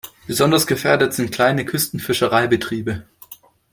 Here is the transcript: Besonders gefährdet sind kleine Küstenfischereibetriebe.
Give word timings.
Besonders 0.25 0.65
gefährdet 0.65 1.13
sind 1.13 1.31
kleine 1.31 1.63
Küstenfischereibetriebe. 1.63 3.05